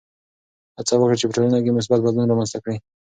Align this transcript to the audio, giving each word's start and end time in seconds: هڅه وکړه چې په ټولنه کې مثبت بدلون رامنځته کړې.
هڅه 0.77 0.93
وکړه 0.97 1.15
چې 1.19 1.25
په 1.27 1.33
ټولنه 1.35 1.59
کې 1.63 1.75
مثبت 1.77 1.99
بدلون 2.01 2.29
رامنځته 2.31 2.59
کړې. 2.63 2.75